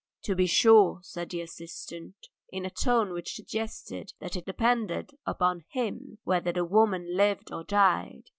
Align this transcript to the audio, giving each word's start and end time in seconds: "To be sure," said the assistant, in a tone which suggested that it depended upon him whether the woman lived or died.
"To 0.23 0.33
be 0.33 0.47
sure," 0.47 0.97
said 1.03 1.29
the 1.29 1.41
assistant, 1.41 2.15
in 2.49 2.65
a 2.65 2.71
tone 2.71 3.13
which 3.13 3.35
suggested 3.35 4.13
that 4.19 4.35
it 4.35 4.47
depended 4.47 5.11
upon 5.27 5.63
him 5.69 6.17
whether 6.23 6.51
the 6.51 6.65
woman 6.65 7.15
lived 7.15 7.51
or 7.53 7.63
died. 7.63 8.23